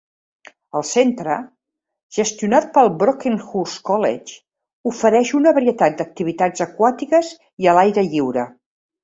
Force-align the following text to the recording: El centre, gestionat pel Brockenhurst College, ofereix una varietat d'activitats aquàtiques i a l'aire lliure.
El 0.77 0.83
centre, 0.91 1.33
gestionat 2.17 2.71
pel 2.77 2.89
Brockenhurst 3.03 3.83
College, 3.91 4.39
ofereix 4.93 5.35
una 5.41 5.55
varietat 5.59 6.01
d'activitats 6.01 6.65
aquàtiques 6.69 7.31
i 7.67 7.71
a 7.75 7.79
l'aire 7.81 8.07
lliure. 8.11 8.49